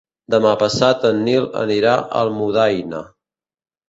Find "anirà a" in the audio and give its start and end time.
1.63-2.07